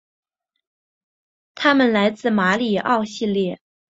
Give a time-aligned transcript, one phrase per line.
[1.53, 3.59] 他们来自马里奥系列。